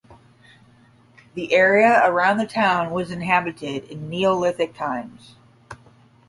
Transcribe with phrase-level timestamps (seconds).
[1.35, 5.35] The area around the town was inhabited in Neolithic times.